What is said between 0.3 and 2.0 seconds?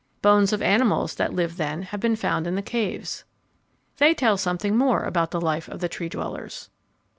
of animals that lived then have